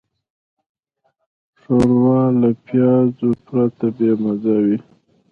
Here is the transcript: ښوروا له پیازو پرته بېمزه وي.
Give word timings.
ښوروا 1.59 2.21
له 2.39 2.49
پیازو 2.65 3.29
پرته 3.45 3.85
بېمزه 3.97 4.55
وي. 4.63 4.77